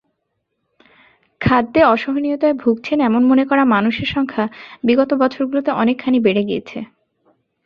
খাদ্যে 1.41 1.81
অসহনীয়তায় 1.85 2.55
ভুগছেন 2.55 2.97
এমন 2.99 3.21
মনে 3.25 3.43
করা 3.45 3.63
মানুষের 3.75 4.07
সংখ্যা 4.07 4.45
বিগত 4.83 5.11
বছরগুলোতে 5.13 5.69
অনেকখানি 5.73 6.17
বেড়ে 6.19 6.43
গিয়েছে। 6.43 6.79